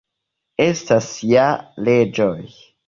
[0.65, 1.47] Estas ja
[1.87, 2.37] leĝoj.